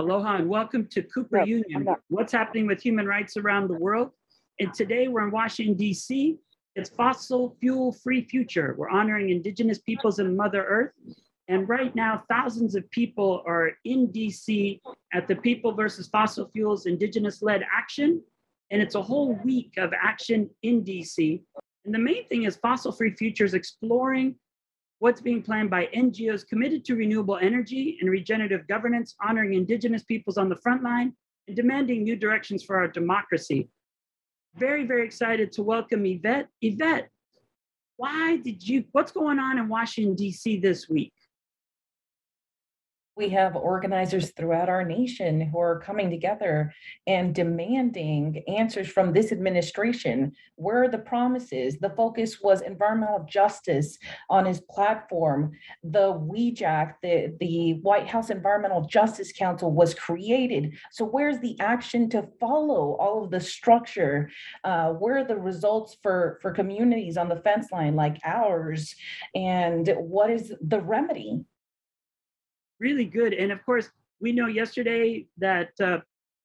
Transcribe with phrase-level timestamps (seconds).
[0.00, 1.86] Aloha and welcome to Cooper No, Union.
[2.08, 4.12] What's happening with human rights around the world?
[4.58, 6.38] And today we're in Washington, D.C.
[6.74, 8.74] It's Fossil Fuel Free Future.
[8.78, 10.92] We're honoring Indigenous peoples and Mother Earth.
[11.48, 14.80] And right now, thousands of people are in D.C.
[15.12, 18.22] at the People versus Fossil Fuels Indigenous led action.
[18.70, 21.42] And it's a whole week of action in D.C.
[21.84, 24.36] And the main thing is Fossil Free Futures exploring
[25.00, 30.36] what's being planned by NGOs committed to renewable energy and regenerative governance, honoring Indigenous peoples
[30.36, 31.14] on the front line,
[31.48, 33.68] and demanding new directions for our democracy.
[34.56, 36.48] Very, very excited to welcome Yvette.
[36.60, 37.08] Yvette,
[37.96, 40.60] why did you, what's going on in Washington, D.C.
[40.60, 41.14] this week?
[43.20, 46.72] We have organizers throughout our nation who are coming together
[47.06, 50.32] and demanding answers from this administration.
[50.54, 51.76] Where are the promises?
[51.78, 53.98] The focus was environmental justice
[54.30, 55.52] on his platform.
[55.84, 60.78] The WEJAC, the, the White House Environmental Justice Council was created.
[60.90, 64.30] So where's the action to follow all of the structure?
[64.64, 68.94] Uh, where are the results for, for communities on the fence line like ours?
[69.34, 71.44] And what is the remedy?
[72.80, 73.34] Really good.
[73.34, 75.98] And of course, we know yesterday that uh,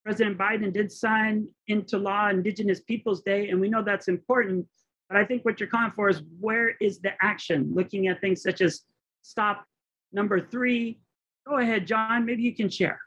[0.03, 4.67] President Biden did sign into law Indigenous Peoples Day, and we know that's important.
[5.09, 7.71] But I think what you're calling for is where is the action?
[7.73, 8.81] Looking at things such as
[9.21, 9.65] stop
[10.11, 10.99] number three.
[11.47, 12.25] Go ahead, John.
[12.25, 12.99] Maybe you can share.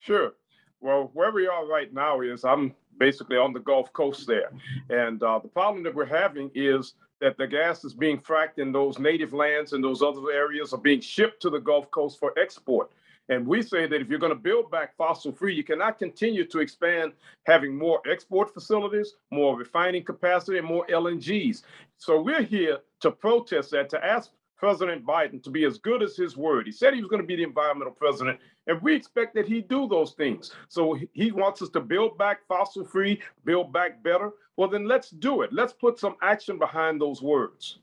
[0.00, 0.34] Sure.
[0.80, 4.50] Well, where we are right now is I'm basically on the Gulf Coast there.
[4.90, 6.94] And uh, the problem that we're having is
[7.24, 10.78] that the gas is being fracked in those native lands and those other areas are
[10.78, 12.92] being shipped to the Gulf Coast for export.
[13.30, 16.44] And we say that if you're going to build back fossil free, you cannot continue
[16.44, 17.12] to expand
[17.44, 21.62] having more export facilities, more refining capacity, and more LNGs.
[21.96, 26.18] So we're here to protest that, to ask President Biden to be as good as
[26.18, 26.66] his word.
[26.66, 29.62] He said he was going to be the environmental president, and we expect that he
[29.62, 30.52] do those things.
[30.68, 34.30] So he wants us to build back fossil free, build back better.
[34.56, 35.52] Well, then let's do it.
[35.52, 37.78] Let's put some action behind those words.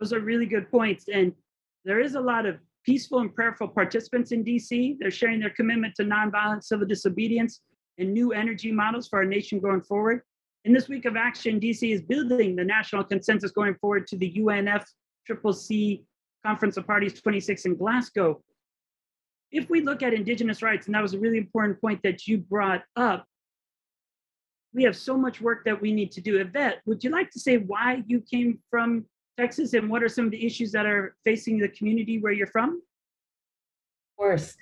[0.00, 1.06] Those are really good points.
[1.12, 1.32] And
[1.84, 4.96] there is a lot of peaceful and prayerful participants in DC.
[4.98, 7.60] They're sharing their commitment to nonviolent civil disobedience
[7.98, 10.22] and new energy models for our nation going forward.
[10.64, 14.32] In this week of action, DC is building the national consensus going forward to the
[14.38, 14.84] UNF
[15.26, 16.04] Triple C
[16.44, 18.42] Conference of Parties 26 in Glasgow.
[19.50, 22.38] If we look at Indigenous rights, and that was a really important point that you
[22.38, 23.26] brought up,
[24.74, 26.38] we have so much work that we need to do.
[26.38, 29.04] Yvette, would you like to say why you came from
[29.38, 32.46] Texas and what are some of the issues that are facing the community where you're
[32.46, 32.70] from?
[32.70, 34.56] Of course,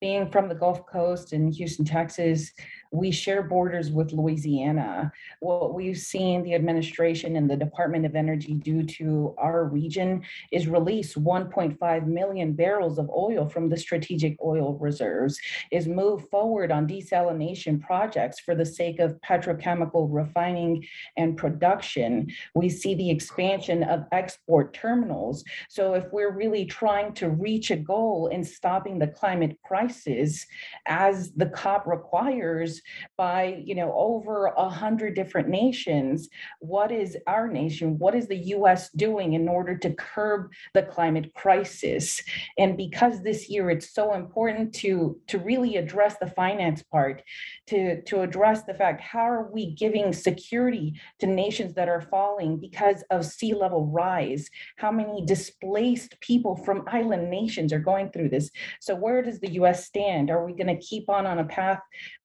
[0.00, 2.52] being from the Gulf Coast in Houston, Texas,
[2.92, 5.12] we share borders with Louisiana.
[5.40, 10.66] What we've seen the administration and the Department of Energy do to our region is
[10.66, 15.38] release 1.5 million barrels of oil from the strategic oil reserves,
[15.70, 20.84] is move forward on desalination projects for the sake of petrochemical refining
[21.16, 22.28] and production.
[22.54, 25.44] We see the expansion of export terminals.
[25.68, 30.44] So if we're really trying to reach a goal in stopping the climate crisis,
[30.86, 32.79] as the COP requires,
[33.16, 36.28] by you know over a hundred different nations
[36.60, 37.98] what is our nation?
[37.98, 42.22] What is the us doing in order to curb the climate crisis?
[42.58, 47.22] And because this year it's so important to to really address the finance part
[47.68, 52.58] to to address the fact how are we giving security to nations that are falling
[52.58, 54.48] because of sea level rise?
[54.76, 58.50] How many displaced people from island nations are going through this?
[58.80, 60.30] So where does the us stand?
[60.30, 61.80] Are we going to keep on on a path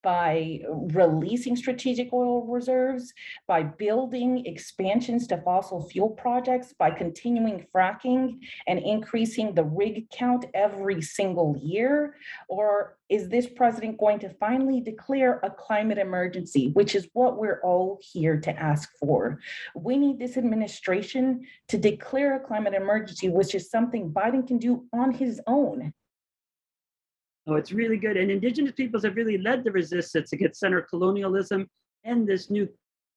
[0.05, 0.44] by
[0.94, 3.14] releasing strategic oil reserves,
[3.47, 10.46] by building expansions to fossil fuel projects, by continuing fracking and increasing the rig count
[10.53, 12.16] every single year?
[12.47, 17.61] Or is this president going to finally declare a climate emergency, which is what we're
[17.61, 19.40] all here to ask for?
[19.75, 24.85] We need this administration to declare a climate emergency, which is something Biden can do
[24.91, 25.93] on his own.
[27.47, 28.18] Oh, it's really good.
[28.18, 31.68] And Indigenous peoples have really led the resistance against settler colonialism
[32.03, 32.68] and this new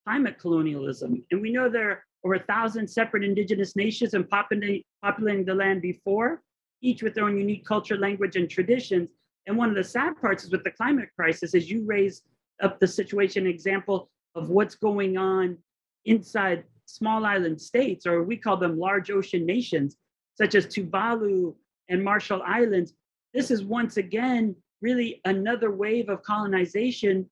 [0.06, 1.24] climate colonialism.
[1.30, 5.80] And we know there are over a thousand separate Indigenous nations and populating, the land
[5.80, 6.42] before,
[6.82, 9.10] each with their own unique culture, language, and traditions.
[9.46, 12.22] And one of the sad parts is with the climate crisis, is you raise
[12.62, 15.56] up the situation example of what's going on
[16.04, 19.96] inside small island states, or we call them large ocean nations,
[20.34, 21.54] such as Tuvalu
[21.88, 22.94] and Marshall Islands,
[23.34, 27.28] this is once again really another wave of colonization,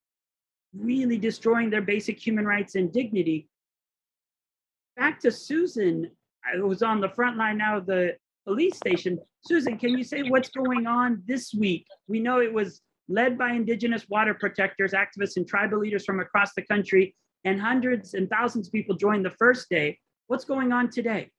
[0.74, 3.48] really destroying their basic human rights and dignity.
[4.96, 6.10] Back to Susan,
[6.44, 8.16] I was on the front line now of the
[8.46, 9.18] police station.
[9.44, 11.86] Susan, can you say what's going on this week?
[12.08, 16.52] We know it was led by indigenous water protectors, activists, and tribal leaders from across
[16.54, 17.14] the country.
[17.44, 19.98] And hundreds and thousands of people joined the first day.
[20.26, 21.30] What's going on today?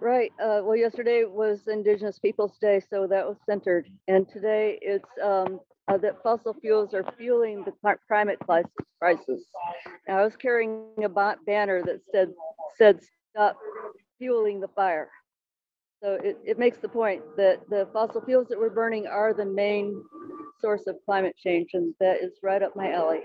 [0.00, 0.32] Right.
[0.42, 3.88] Uh, well, yesterday was Indigenous Peoples Day, so that was centered.
[4.08, 7.72] And today it's um, uh, that fossil fuels are fueling the
[8.08, 9.44] climate crisis.
[10.06, 12.32] And I was carrying a banner that said
[12.76, 13.00] said
[13.30, 13.56] stop
[14.18, 15.10] fueling the fire.
[16.02, 19.44] So it, it makes the point that the fossil fuels that we're burning are the
[19.44, 20.02] main
[20.60, 23.20] source of climate change, and that is right up my alley.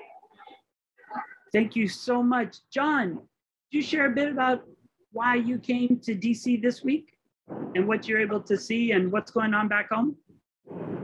[1.51, 2.59] Thank you so much.
[2.71, 3.23] John, could
[3.71, 4.63] you share a bit about
[5.11, 7.17] why you came to DC this week
[7.75, 10.15] and what you're able to see and what's going on back home?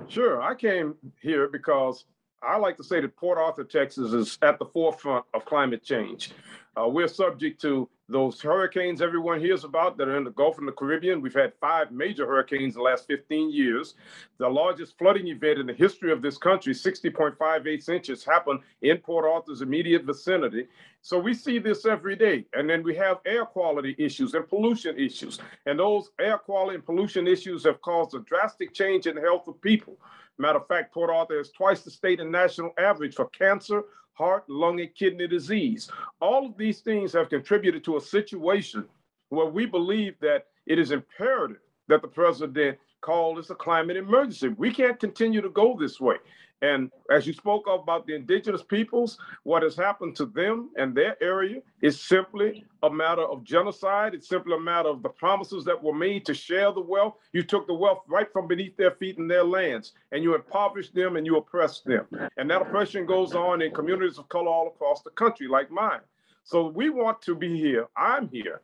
[0.07, 0.41] Sure.
[0.41, 2.05] I came here because
[2.43, 6.31] I like to say that Port Arthur, Texas is at the forefront of climate change.
[6.77, 10.67] Uh, we're subject to those hurricanes everyone hears about that are in the Gulf and
[10.67, 11.21] the Caribbean.
[11.21, 13.95] We've had five major hurricanes in the last 15 years.
[14.37, 19.25] The largest flooding event in the history of this country, 60.58 inches, happened in Port
[19.25, 20.67] Arthur's immediate vicinity.
[21.01, 22.45] So we see this every day.
[22.53, 25.39] And then we have air quality issues and pollution issues.
[25.65, 29.47] And those air quality and pollution issues have caused a drastic change in the health
[29.47, 29.97] of people.
[30.37, 33.83] Matter of fact, Port Arthur is twice the state and national average for cancer,
[34.15, 35.89] heart, lung, and kidney disease.
[36.21, 38.85] All of these things have contributed to a situation
[39.29, 41.57] where we believe that it is imperative
[41.87, 44.47] that the president call this a climate emergency.
[44.49, 46.15] We can't continue to go this way.
[46.63, 51.21] And as you spoke about the indigenous peoples, what has happened to them and their
[51.21, 54.15] area is simply a matter of genocide.
[54.15, 57.17] It's simply a matter of the promises that were made to share the wealth.
[57.33, 60.95] You took the wealth right from beneath their feet in their lands, and you impoverished
[60.95, 62.07] them and you oppressed them.
[62.37, 66.01] And that oppression goes on in communities of color all across the country, like mine.
[66.43, 67.85] So we want to be here.
[67.95, 68.61] I'm here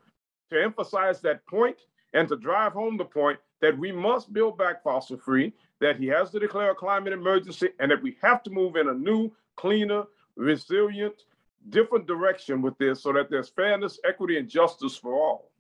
[0.49, 1.77] to emphasize that point
[2.13, 6.07] and to drive home the point that we must build back fossil free, that he
[6.07, 9.31] has to declare a climate emergency, and that we have to move in a new,
[9.55, 10.03] cleaner,
[10.35, 11.23] resilient,
[11.69, 15.51] different direction with this so that there's fairness, equity, and justice for all.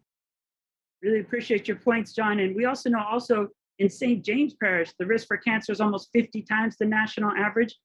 [1.01, 2.39] Really appreciate your points, John.
[2.39, 3.47] And we also know also
[3.79, 4.23] in St.
[4.23, 7.75] James Parish, the risk for cancer is almost 50 times the national average.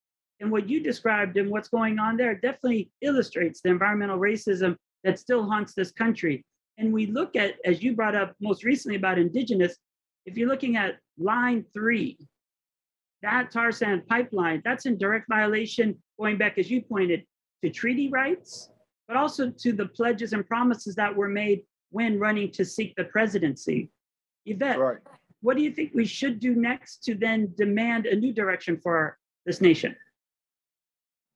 [0.41, 5.19] And what you described and what's going on there definitely illustrates the environmental racism that
[5.19, 6.45] still haunts this country.
[6.79, 9.77] And we look at, as you brought up most recently about indigenous,
[10.27, 12.19] if you're looking at line three,
[13.23, 17.25] that tar sand pipeline, that's in direct violation, going back, as you pointed,
[17.65, 18.71] to treaty rights,
[19.09, 23.05] but also to the pledges and promises that were made when running to seek the
[23.05, 23.91] presidency.
[24.45, 24.99] Yvette, Right.
[25.41, 29.19] what do you think we should do next to then demand a new direction for
[29.47, 29.97] this nation?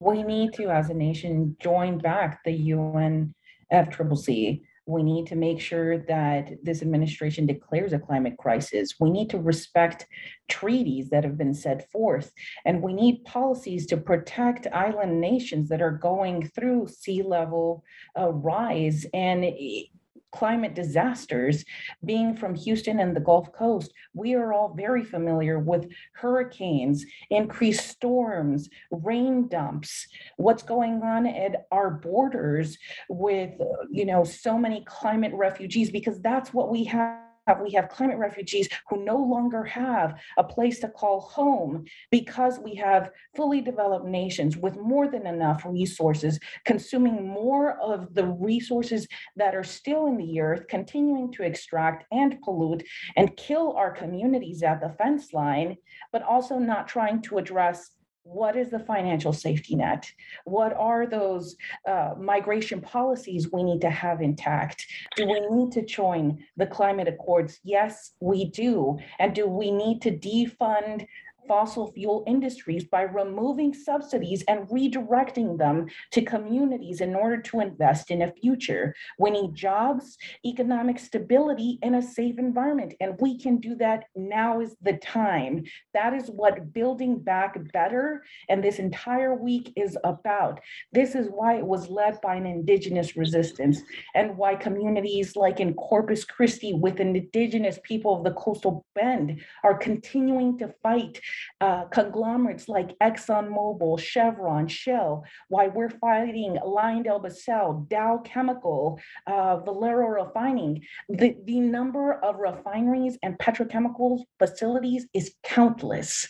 [0.02, 4.62] we need to, as a nation, join back the UNFCCC.
[4.90, 8.96] We need to make sure that this administration declares a climate crisis.
[8.98, 10.06] We need to respect
[10.48, 12.32] treaties that have been set forth.
[12.64, 17.84] And we need policies to protect island nations that are going through sea level
[18.18, 19.84] uh, rise and eh,
[20.32, 21.64] climate disasters.
[22.04, 27.88] Being from Houston and the Gulf Coast, we are all very familiar with hurricanes, increased
[27.88, 30.06] storms, rain dumps,
[30.36, 33.52] what's going on at our borders with,
[33.90, 37.29] you know, so many climate refugees, because that's what we have.
[37.62, 42.74] We have climate refugees who no longer have a place to call home because we
[42.76, 49.54] have fully developed nations with more than enough resources, consuming more of the resources that
[49.54, 52.84] are still in the earth, continuing to extract and pollute
[53.16, 55.76] and kill our communities at the fence line,
[56.12, 57.90] but also not trying to address
[58.22, 60.10] what is the financial safety net?
[60.44, 64.86] What are those uh, migration policies we need to have intact?
[65.16, 67.60] Do we need to join the climate accords?
[67.64, 68.98] Yes, we do.
[69.18, 71.06] And do we need to defund
[71.50, 78.12] fossil fuel industries by removing subsidies and redirecting them to communities in order to invest
[78.12, 78.94] in a future?
[79.18, 80.16] We need jobs,
[80.46, 82.94] economic stability, and a safe environment.
[83.00, 84.04] And we can do that.
[84.14, 85.64] Now is the time.
[85.92, 90.60] That is what building back better and this entire week is about.
[90.92, 93.80] This is why it was led by an indigenous resistance
[94.14, 99.76] and why communities like in Corpus Christi with indigenous people of the coastal bend are
[99.76, 101.20] continuing to fight
[101.60, 110.82] uh, conglomerates like ExxonMobil, Chevron, Shell, why we're fighting LyondellBasell, Dow Chemical, uh, Valero Refining.
[111.08, 116.28] The, the number of refineries and petrochemical facilities is countless.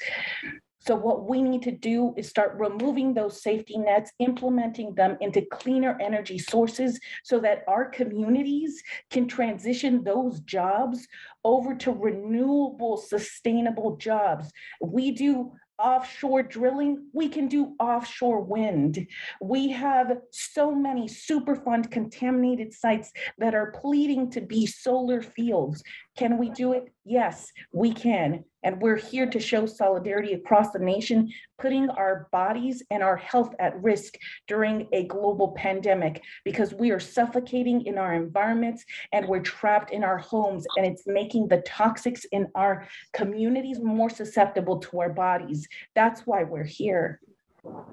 [0.91, 5.43] So what we need to do is start removing those safety nets, implementing them into
[5.43, 11.07] cleaner energy sources so that our communities can transition those jobs
[11.45, 14.51] over to renewable, sustainable jobs.
[14.81, 19.07] We do offshore drilling, we can do offshore wind.
[19.41, 25.85] We have so many Superfund contaminated sites that are pleading to be solar fields.
[26.17, 26.93] Can we do it?
[27.05, 28.45] Yes, we can.
[28.63, 33.55] And we're here to show solidarity across the nation, putting our bodies and our health
[33.59, 34.15] at risk
[34.47, 40.05] during a global pandemic because we are suffocating in our environments and we're trapped in
[40.05, 45.67] our homes and it's making the toxics in our communities more susceptible to our bodies.
[45.95, 47.21] That's why we're here.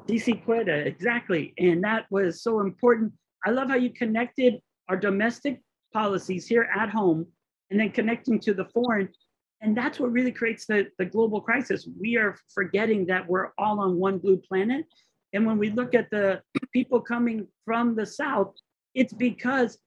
[0.07, 1.53] DC Quetta, exactly.
[1.57, 3.13] And that was so important.
[3.45, 5.61] I love how you connected our domestic
[5.93, 7.27] policies here at home
[7.69, 9.09] and then connecting to the foreign.
[9.61, 11.87] And that's what really creates the, the global crisis.
[11.99, 14.85] We are forgetting that we're all on one blue planet.
[15.33, 16.41] And when we look at the
[16.73, 18.53] people coming from the South,
[18.93, 19.79] it's because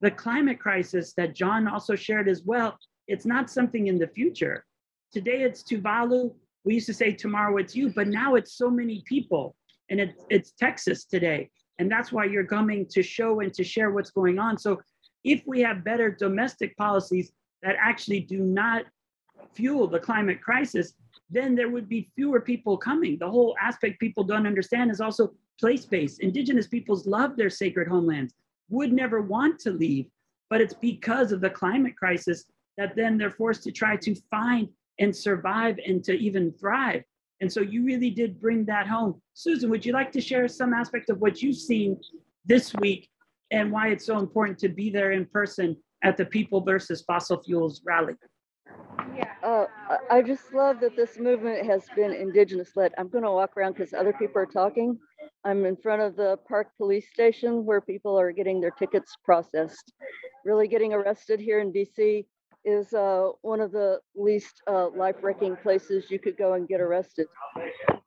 [0.00, 4.64] the climate crisis that John also shared as well, it's not something in the future.
[5.12, 6.34] Today it's Tuvalu.
[6.64, 9.56] We used to say tomorrow it's you, but now it's so many people.
[9.90, 11.50] And it, it's Texas today.
[11.78, 14.58] And that's why you're coming to show and to share what's going on.
[14.58, 14.80] So
[15.24, 17.32] if we have better domestic policies
[17.62, 18.84] that actually do not
[19.54, 20.94] fuel the climate crisis,
[21.30, 23.18] then there would be fewer people coming.
[23.18, 26.20] The whole aspect people don't understand is also place based.
[26.20, 28.34] Indigenous peoples love their sacred homelands,
[28.70, 30.06] would never want to leave,
[30.50, 32.44] but it's because of the climate crisis
[32.76, 37.02] that then they're forced to try to find and survive and to even thrive.
[37.40, 39.20] And so you really did bring that home.
[39.34, 42.00] Susan, would you like to share some aspect of what you've seen
[42.44, 43.08] this week
[43.50, 47.42] and why it's so important to be there in person at the People versus Fossil
[47.42, 48.14] Fuels rally?
[49.42, 49.66] Uh,
[50.10, 52.92] I- just love that this movement has been indigenous led.
[52.98, 54.98] I'm gonna walk around because other people are talking.
[55.44, 59.92] I'm in front of the park police station where people are getting their tickets processed.
[60.44, 62.26] Really getting arrested here in DC
[62.64, 67.26] is uh, one of the least uh, life-wrecking places you could go and get arrested.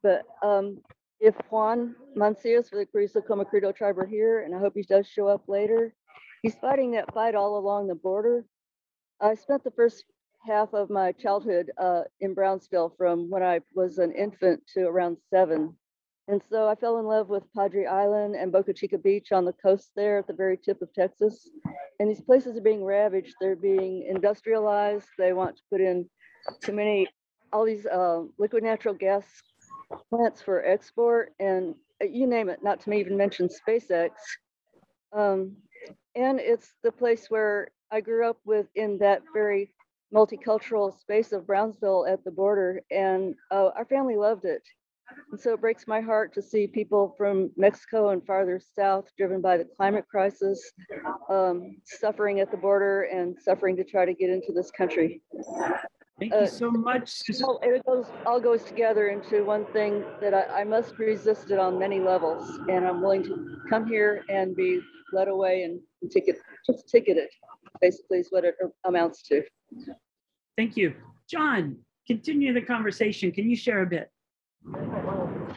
[0.04, 0.80] But um,
[1.20, 5.08] if Juan Mancias for the Carrizo Comecrudo tribe are here, and I hope he does
[5.08, 5.94] show up later,
[6.44, 8.46] he's fighting that fight all along the border.
[9.22, 10.06] I spent the first
[10.46, 15.18] half of my childhood uh, in Brownsville from when I was an infant to around
[15.30, 15.76] seven.
[16.28, 19.54] And so I fell in love with Padre Island and Boca Chica Beach on the
[19.54, 21.50] coast there at the very tip of Texas.
[22.00, 23.36] And these places are being ravaged.
[23.42, 25.08] They're being industrialized.
[25.18, 26.10] They want to put in
[26.64, 27.08] too many,
[27.52, 29.26] all these uh, liquid natural gas
[30.10, 34.12] plants for export and uh, you name it, not to me even mention SpaceX.
[35.14, 35.58] Um,
[36.16, 39.74] and it's the place where I grew up with in that very
[40.14, 44.62] multicultural space of Brownsville at the border, and uh, our family loved it.
[45.32, 49.42] And so it breaks my heart to see people from Mexico and farther south, driven
[49.42, 50.72] by the climate crisis,
[51.30, 55.22] um, suffering at the border and suffering to try to get into this country.
[56.20, 57.24] Thank Uh, you so much.
[57.44, 61.60] All, it goes, all goes together into one thing that I, I must resist it
[61.60, 66.38] on many levels, and I'm willing to come here and be led away and ticket,
[66.66, 67.28] just ticketed,
[67.80, 69.44] basically is what it amounts to.
[70.58, 70.94] Thank you.
[71.30, 73.32] John, continue the conversation.
[73.32, 74.12] Can you share a bit?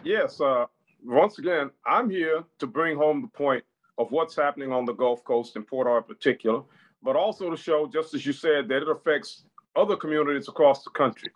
[0.04, 0.66] Yes, uh,
[1.04, 3.64] once again, I'm here to bring home the point
[3.98, 6.62] of what's happening on the Gulf Coast and Port Arthur in particular,
[7.02, 9.44] but also to show, just as you said, that it affects
[9.76, 11.30] other communities across the country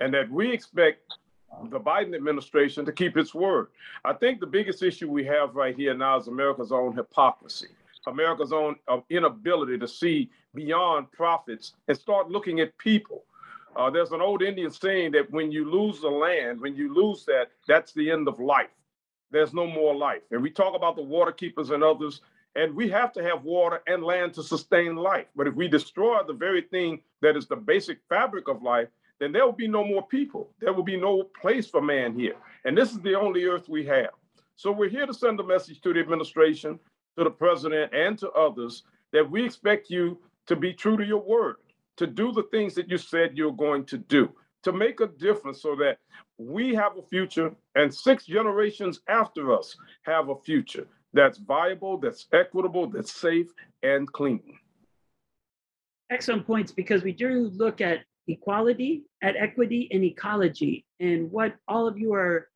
[0.00, 1.02] and that we expect
[1.70, 3.68] the Biden administration to keep its word.
[4.04, 7.68] I think the biggest issue we have right here now is America's own hypocrisy,
[8.06, 13.24] America's own uh, inability to see beyond profits and start looking at people.
[13.76, 17.24] Uh, there's an old Indian saying that when you lose the land, when you lose
[17.26, 18.70] that, that's the end of life.
[19.30, 20.22] There's no more life.
[20.30, 22.22] And we talk about the water keepers and others,
[22.54, 25.26] and we have to have water and land to sustain life.
[25.36, 29.32] But if we destroy the very thing that is the basic fabric of life, then
[29.32, 30.50] there will be no more people.
[30.60, 32.36] There will be no place for man here.
[32.64, 34.10] And this is the only earth we have.
[34.56, 36.78] So we're here to send a message to the administration,
[37.16, 38.82] to the president, and to others
[39.12, 41.56] that we expect you to be true to your word,
[41.96, 44.30] to do the things that you said you're going to do,
[44.62, 45.98] to make a difference so that
[46.38, 52.26] we have a future and six generations after us have a future that's viable, that's
[52.32, 53.48] equitable, that's safe,
[53.82, 54.42] and clean.
[56.10, 60.84] Excellent points because we do look at equality, at equity, and ecology.
[61.00, 62.48] And what all of you are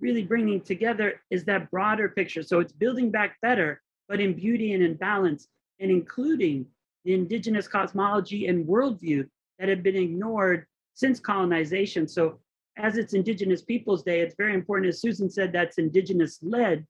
[0.00, 2.42] really bringing together is that broader picture.
[2.42, 5.46] So it's building back better, but in beauty and in balance,
[5.78, 6.66] and including
[7.04, 9.24] the indigenous cosmology and worldview
[9.58, 12.08] that have been ignored since colonization.
[12.08, 12.40] So
[12.76, 16.84] as it's Indigenous Peoples Day, it's very important, as Susan said, that's indigenous led,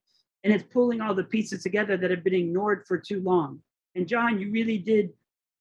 [0.44, 3.60] and it's pulling all the pieces together that have been ignored for too long.
[3.94, 5.10] And John, you really did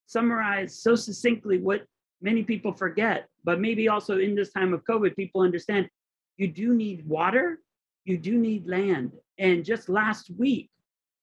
[0.06, 1.84] summarize so succinctly what
[2.22, 5.90] many people forget, but maybe also in this time of COVID, people understand
[6.38, 7.60] you do need water,
[8.06, 9.12] you do need land.
[9.38, 10.70] And just last week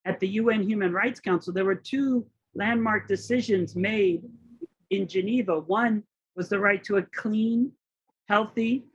[0.06, 4.22] at the UN Human Rights Council, there were two landmark decisions made
[4.90, 5.58] in Geneva.
[5.58, 6.04] One
[6.36, 7.72] was the right to a clean,
[8.28, 8.86] healthy,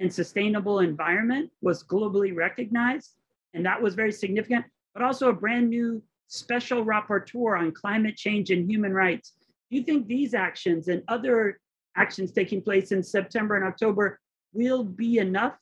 [0.00, 3.14] and sustainable environment was globally recognized,
[3.52, 4.64] and that was very significant,
[4.94, 9.34] but also a brand new special rapporteur on climate change and human rights.
[9.70, 11.60] Do you think these actions and other
[11.96, 14.18] actions taking place in September and October
[14.54, 15.58] will be enough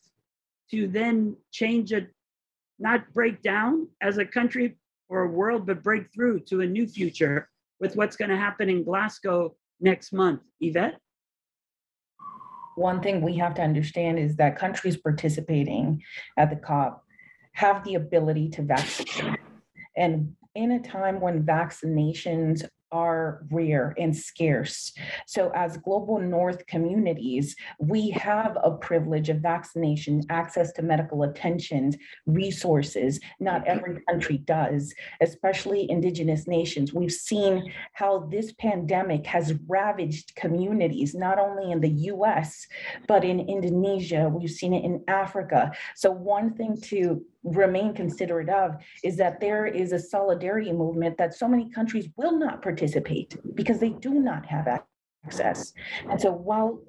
[0.71, 2.09] to then change it,
[2.78, 4.76] not break down as a country
[5.09, 7.49] or a world, but break through to a new future
[7.80, 10.40] with what's going to happen in Glasgow next month?
[10.61, 10.99] Yvette?
[12.76, 16.02] One thing we have to understand is that countries participating
[16.37, 17.02] at the COP
[17.52, 19.40] have the ability to vaccinate.
[19.97, 24.93] And in a time when vaccinations are rare and scarce.
[25.26, 31.93] So, as global North communities, we have a privilege of vaccination, access to medical attention,
[32.25, 33.21] resources.
[33.38, 36.95] Not every country does, especially Indigenous nations.
[36.95, 42.67] We've seen how this pandemic has ravaged communities, not only in the US,
[43.07, 44.23] but in Indonesia.
[44.35, 45.73] We've seen it in Africa.
[45.95, 51.35] So, one thing to remain considerate of is that there is a solidarity movement that
[51.35, 54.67] so many countries will not participate because they do not have
[55.25, 55.73] access.
[56.11, 56.81] And so while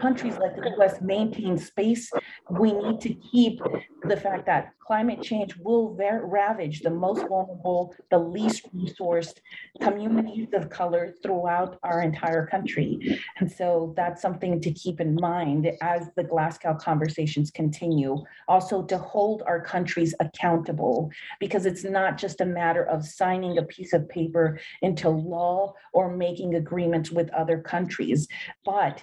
[0.00, 2.10] countries like the US maintain space,
[2.50, 3.60] we need to keep
[4.02, 9.38] the fact that climate change will ravage the most vulnerable, the least resourced
[9.80, 13.18] communities of color throughout our entire country.
[13.38, 18.22] And so that's something to keep in mind as the Glasgow conversations continue.
[18.46, 23.62] Also to hold our countries accountable, because it's not just a matter of signing a
[23.62, 28.28] piece of paper into law or making agreements with other countries,
[28.64, 29.02] but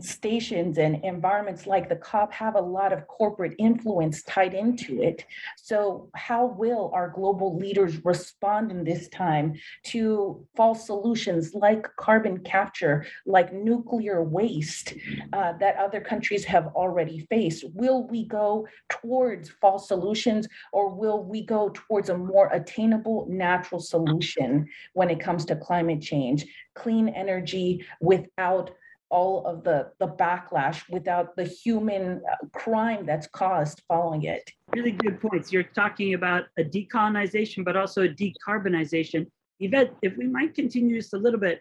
[0.00, 5.24] stations and environments like the COP have a lot of corporate influence tied into it.
[5.56, 12.38] So, how will our global leaders respond in this time to false solutions like carbon
[12.38, 14.94] capture, like nuclear waste
[15.32, 17.64] uh, that other countries have already faced?
[17.74, 23.80] Will we go towards false solutions or will we go towards a more attainable natural
[23.80, 26.46] solution when it comes to climate change?
[26.74, 28.70] Clean energy without
[29.12, 34.50] all of the, the backlash without the human uh, crime that's caused following it.
[34.74, 35.52] Really good points.
[35.52, 39.26] You're talking about a decolonization, but also a decarbonization.
[39.60, 41.60] Yvette, if we might continue just a little bit,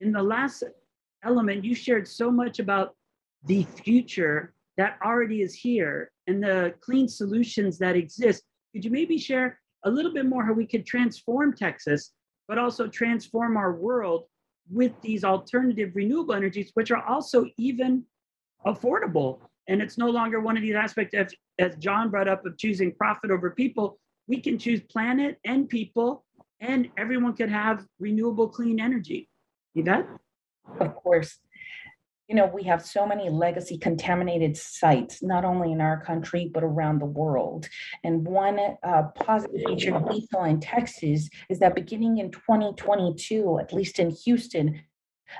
[0.00, 0.64] in the last
[1.24, 2.96] element, you shared so much about
[3.46, 8.42] the future that already is here and the clean solutions that exist.
[8.72, 12.12] Could you maybe share a little bit more how we could transform Texas,
[12.48, 14.24] but also transform our world
[14.70, 18.04] with these alternative renewable energies, which are also even
[18.66, 19.38] affordable.
[19.68, 22.92] And it's no longer one of these aspects, as, as John brought up, of choosing
[22.92, 23.98] profit over people.
[24.26, 26.24] We can choose planet and people,
[26.60, 29.28] and everyone could have renewable clean energy.
[29.74, 30.06] Yvette?
[30.80, 31.38] Of course
[32.28, 36.62] you know, we have so many legacy contaminated sites, not only in our country, but
[36.62, 37.68] around the world.
[38.04, 43.72] And one uh, positive feature we saw in Texas is that beginning in 2022, at
[43.72, 44.82] least in Houston,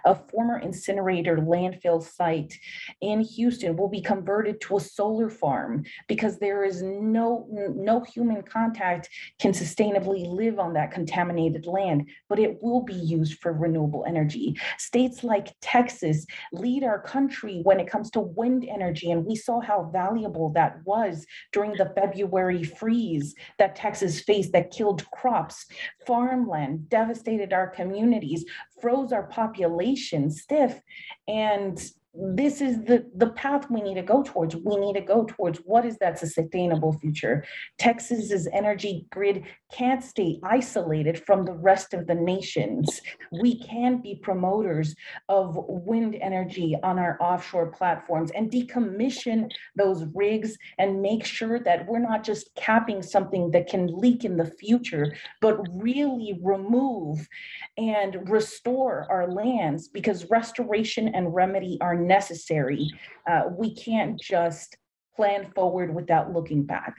[0.05, 2.55] a former incinerator landfill site
[3.01, 8.43] in Houston will be converted to a solar farm because there is no no human
[8.43, 14.05] contact can sustainably live on that contaminated land, but it will be used for renewable
[14.07, 14.59] energy.
[14.79, 19.61] States like Texas lead our country when it comes to wind energy, and we saw
[19.61, 25.67] how valuable that was during the February freeze that Texas faced that killed crops,
[26.07, 28.45] farmland, devastated our communities,
[28.81, 30.81] froze our population stiff
[31.27, 31.79] and
[32.21, 34.57] this is the the path we need to go towards.
[34.57, 37.45] We need to go towards what is that sustainable future?
[37.79, 43.01] Texas's energy grid can't stay isolated from the rest of the nations.
[43.41, 44.97] We can be promoters
[45.29, 51.87] of wind energy on our offshore platforms and decommission those rigs and make sure that
[51.87, 57.29] we're not just capping something that can leak in the future but really remove
[57.77, 62.91] and restore our lands because restoration and remedy are necessary.
[63.31, 64.77] Uh, we can't just
[65.15, 66.95] plan forward without looking back.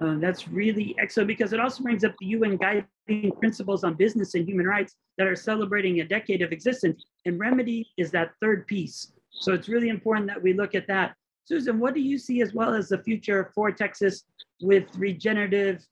[0.00, 4.34] Uh, that's really excellent because it also brings up the UN guiding principles on business
[4.34, 7.04] and human rights that are celebrating a decade of existence.
[7.24, 9.12] And remedy is that third piece.
[9.30, 11.14] So it's really important that we look at that.
[11.44, 14.24] Susan, what do you see as well as the future for Texas
[14.60, 15.86] with regenerative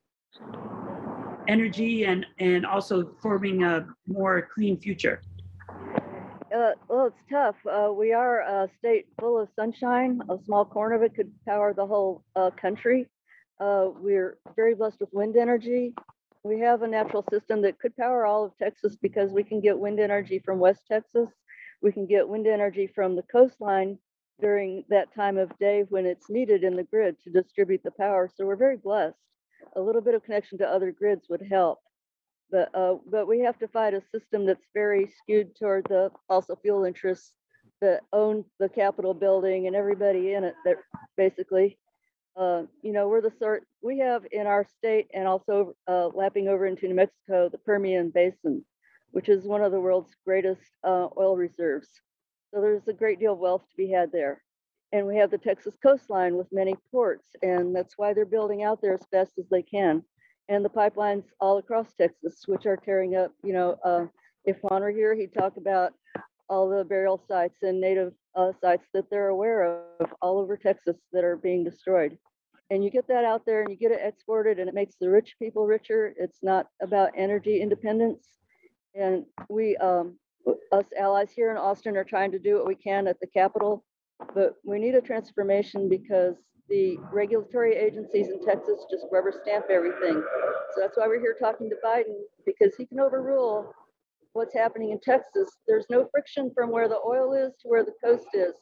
[1.46, 5.20] energy and, and also forming a more clean future?
[6.54, 7.56] Uh, well, it's tough.
[7.66, 10.20] Uh, we are a state full of sunshine.
[10.30, 13.08] A small corner of it could power the whole uh, country.
[13.60, 15.94] Uh, we're very blessed with wind energy.
[16.44, 19.78] We have a natural system that could power all of Texas because we can get
[19.78, 21.28] wind energy from West Texas.
[21.82, 23.98] We can get wind energy from the coastline
[24.40, 28.30] during that time of day when it's needed in the grid to distribute the power.
[28.32, 29.16] So we're very blessed.
[29.74, 31.80] A little bit of connection to other grids would help.
[32.54, 36.54] But, uh, but we have to fight a system that's very skewed toward the fossil
[36.62, 37.32] fuel interests
[37.80, 40.76] that own the Capitol building and everybody in it that
[41.16, 41.76] basically,
[42.36, 46.46] uh, you know, we're the sort, we have in our state and also uh, lapping
[46.46, 48.64] over into New Mexico, the Permian Basin,
[49.10, 51.88] which is one of the world's greatest uh, oil reserves.
[52.54, 54.40] So there's a great deal of wealth to be had there.
[54.92, 58.80] And we have the Texas coastline with many ports, and that's why they're building out
[58.80, 60.04] there as fast as they can
[60.48, 64.06] and the pipelines all across Texas, which are tearing up, you know, uh,
[64.44, 65.92] if Juan were here, he'd talk about
[66.48, 70.96] all the burial sites and native uh, sites that they're aware of all over Texas
[71.12, 72.18] that are being destroyed.
[72.70, 75.08] And you get that out there and you get it exported and it makes the
[75.08, 76.14] rich people richer.
[76.18, 78.26] It's not about energy independence.
[78.94, 80.18] And we, um,
[80.72, 83.84] us allies here in Austin are trying to do what we can at the Capitol,
[84.34, 86.36] but we need a transformation because
[86.68, 90.22] the regulatory agencies in Texas just rubber stamp everything.
[90.74, 93.72] So that's why we're here talking to Biden, because he can overrule
[94.32, 95.48] what's happening in Texas.
[95.68, 98.54] There's no friction from where the oil is to where the coast is,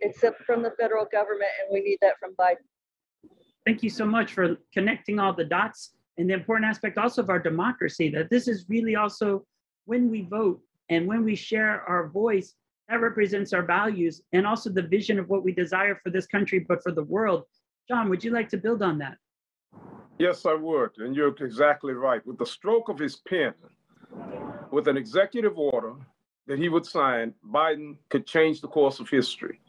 [0.00, 3.30] except from the federal government, and we need that from Biden.
[3.66, 7.30] Thank you so much for connecting all the dots and the important aspect also of
[7.30, 9.44] our democracy that this is really also
[9.84, 12.54] when we vote and when we share our voice,
[12.90, 16.58] that represents our values and also the vision of what we desire for this country,
[16.58, 17.44] but for the world.
[17.88, 19.16] John, would you like to build on that?
[20.18, 20.90] Yes, I would.
[20.98, 22.24] And you're exactly right.
[22.26, 23.54] With the stroke of his pen,
[24.72, 25.94] with an executive order
[26.48, 29.60] that he would sign, Biden could change the course of history.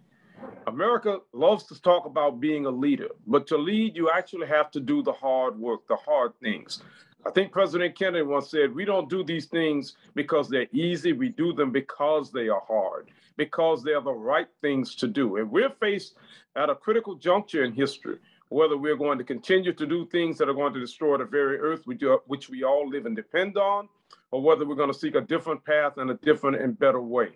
[0.66, 4.80] America loves to talk about being a leader, but to lead, you actually have to
[4.80, 6.82] do the hard work, the hard things.
[7.26, 11.14] I think President Kennedy once said, We don't do these things because they're easy.
[11.14, 15.38] We do them because they are hard, because they are the right things to do.
[15.38, 16.16] And we're faced
[16.56, 18.18] at a critical juncture in history,
[18.50, 21.60] whether we're going to continue to do things that are going to destroy the very
[21.60, 23.88] earth we do, which we all live and depend on,
[24.32, 27.30] or whether we're going to seek a different path and a different and better way.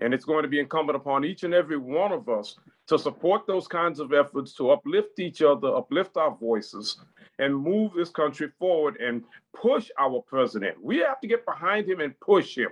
[0.00, 3.46] And it's going to be incumbent upon each and every one of us to support
[3.46, 6.98] those kinds of efforts, to uplift each other, uplift our voices,
[7.38, 9.22] and move this country forward and
[9.54, 10.82] push our president.
[10.82, 12.70] We have to get behind him and push him.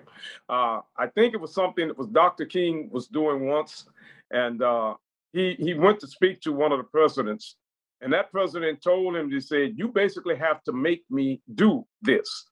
[0.49, 2.46] Uh, I think it was something that was Dr.
[2.46, 3.87] King was doing once,
[4.31, 4.94] and uh,
[5.33, 7.57] he he went to speak to one of the presidents,
[8.01, 12.46] and that president told him, he said, "You basically have to make me do this."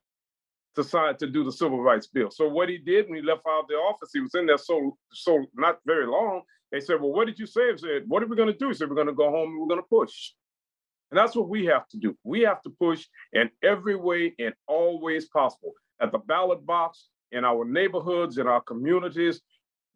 [0.76, 2.30] To sign to do the civil rights bill.
[2.30, 4.96] So what he did when he left out the office, he was in there so
[5.12, 6.42] so not very long.
[6.70, 8.68] They said, "Well, what did you say?" He said, "What are we going to do?"
[8.68, 10.32] He said, "We're going to go home and we're going to push."
[11.10, 12.16] And that's what we have to do.
[12.24, 17.08] We have to push in every way and all ways possible at the ballot box,
[17.32, 19.40] in our neighborhoods, in our communities,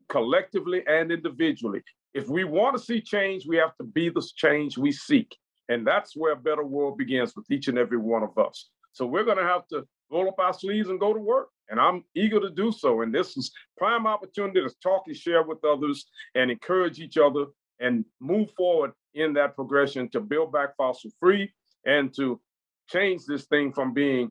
[0.08, 1.82] collectively and individually.
[2.14, 5.34] If we want to see change, we have to be the change we seek.
[5.68, 8.68] And that's where a better world begins with each and every one of us.
[8.92, 11.48] So we're going to have to roll up our sleeves and go to work.
[11.70, 13.00] And I'm eager to do so.
[13.00, 17.46] And this is prime opportunity to talk and share with others and encourage each other
[17.80, 21.52] and move forward in that progression to build back fossil free
[21.86, 22.40] and to
[22.88, 24.30] change this thing from being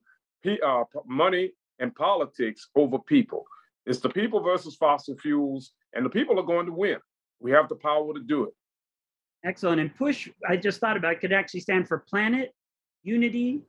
[0.66, 3.46] uh, money and politics over people.
[3.86, 6.98] It's the people versus fossil fuels, and the people are going to win.
[7.40, 8.54] We have the power to do it.
[9.44, 9.82] Excellent.
[9.82, 12.54] And push, I just thought about it, could actually stand for planet,
[13.02, 13.62] unity,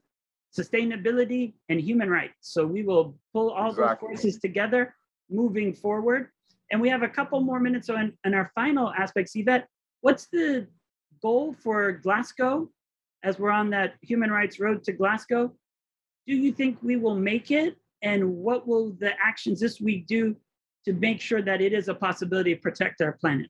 [0.57, 2.35] sustainability, and human rights.
[2.43, 4.09] So we will pull all exactly.
[4.09, 4.95] those forces together
[5.31, 6.29] moving forward.
[6.71, 9.33] And we have a couple more minutes on, on our final aspects.
[9.35, 9.67] Yvette,
[10.03, 10.67] what's the
[11.23, 12.69] goal for Glasgow
[13.23, 15.53] as we're on that human rights road to Glasgow?
[16.27, 17.77] Do you think we will make it?
[18.03, 20.37] And what will the actions this week do
[20.85, 23.49] to make sure that it is a possibility to protect our planet?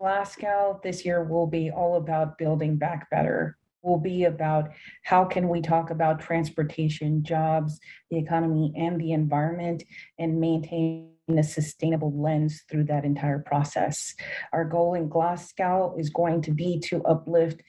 [0.00, 3.56] Glasgow this year will be all about building back better.
[3.82, 4.70] Will be about
[5.04, 7.78] how can we talk about transportation, jobs,
[8.10, 9.84] the economy, and the environment,
[10.18, 14.14] and maintain a sustainable lens through that entire process.
[14.52, 17.62] Our goal in Glasgow is going to be to uplift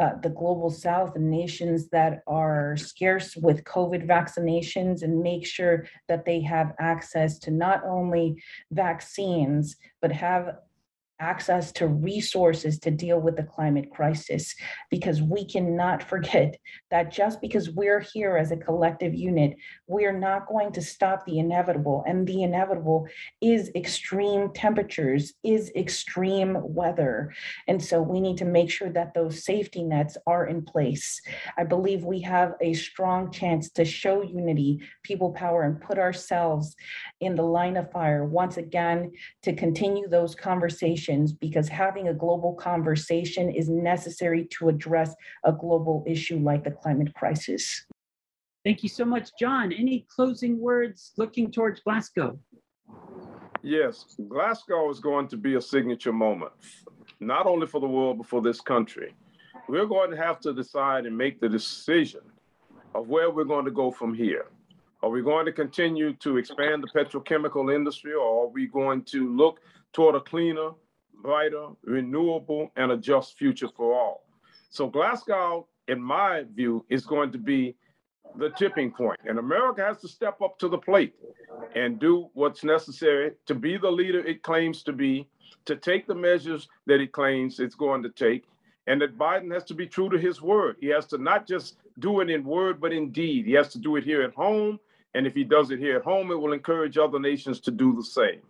[0.00, 5.86] uh, the global south and nations that are scarce with COVID vaccinations and make sure
[6.08, 10.56] that they have access to not only vaccines, but have
[11.20, 14.54] access to resources to deal with the climate crisis
[14.90, 16.56] because we cannot forget
[16.90, 21.38] that just because we're here as a collective unit, we're not going to stop the
[21.38, 22.02] inevitable.
[22.06, 23.06] And the inevitable
[23.40, 27.32] is extreme temperatures, is extreme weather.
[27.68, 31.20] And so we need to make sure that those safety nets are in place.
[31.56, 36.74] I believe we have a strong chance to show unity, people power, and put ourselves
[37.20, 42.54] in the line of fire once again to continue those conversations because having a global
[42.54, 45.14] conversation is necessary to address
[45.44, 47.86] a global issue like the climate crisis.
[48.64, 49.72] Thank you so much, John.
[49.72, 52.38] Any closing words looking towards Glasgow?
[53.62, 56.52] Yes, Glasgow is going to be a signature moment,
[57.20, 59.14] not only for the world, but for this country.
[59.68, 62.20] We're going to have to decide and make the decision
[62.94, 64.46] of where we're going to go from here.
[65.02, 69.34] Are we going to continue to expand the petrochemical industry or are we going to
[69.34, 69.60] look
[69.92, 70.70] toward a cleaner,
[71.24, 74.26] brighter, renewable, and a just future for all?
[74.68, 77.74] So, Glasgow, in my view, is going to be
[78.36, 81.14] the tipping point, and America has to step up to the plate
[81.74, 85.26] and do what's necessary to be the leader it claims to be,
[85.64, 88.44] to take the measures that it claims it's going to take,
[88.86, 90.76] and that Biden has to be true to his word.
[90.80, 93.46] He has to not just do it in word, but in deed.
[93.46, 94.78] He has to do it here at home.
[95.14, 97.94] And if he does it here at home, it will encourage other nations to do
[97.94, 98.40] the same.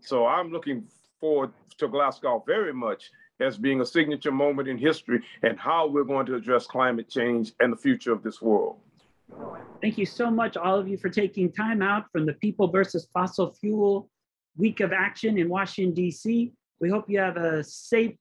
[0.00, 0.86] So I'm looking
[1.20, 6.04] forward to Glasgow very much as being a signature moment in history and how we're
[6.04, 8.76] going to address climate change and the future of this world.
[9.80, 13.08] Thank you so much, all of you, for taking time out from the People versus
[13.14, 14.10] Fossil Fuel
[14.56, 16.52] Week of Action in Washington, D.C.
[16.80, 18.16] We hope you have a safe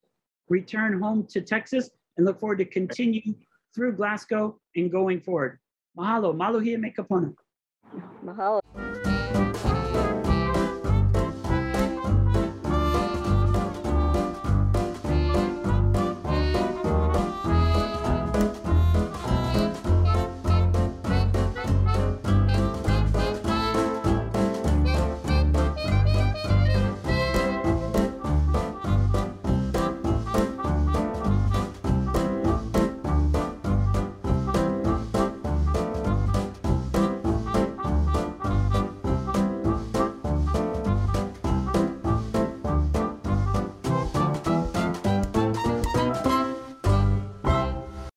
[0.48, 3.34] return home to Texas and look forward to continue
[3.74, 5.60] through Glasgow and going forward.
[5.98, 7.34] Mahalo, maluhia me kapona.
[8.24, 8.59] Mahalo.